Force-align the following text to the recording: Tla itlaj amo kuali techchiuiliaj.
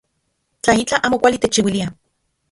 Tla 0.63 0.73
itlaj 0.83 0.99
amo 1.09 1.19
kuali 1.25 1.41
techchiuiliaj. 1.43 1.91